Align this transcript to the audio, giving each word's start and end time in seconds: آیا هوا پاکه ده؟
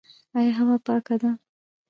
آیا 0.37 0.51
هوا 0.59 0.75
پاکه 0.85 1.15
ده؟ 1.21 1.31